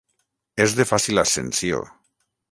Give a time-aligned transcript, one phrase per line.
[0.63, 1.83] És de fàcil ascensió.